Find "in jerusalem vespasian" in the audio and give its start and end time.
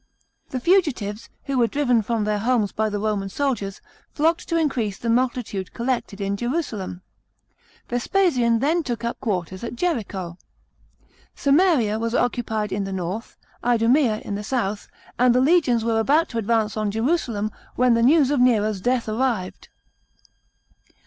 6.19-8.57